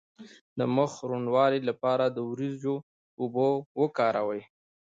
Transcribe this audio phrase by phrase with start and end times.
[0.57, 2.75] د مخ د روڼوالي لپاره د وریجو
[3.21, 3.47] اوبه
[3.81, 4.41] وکاروئ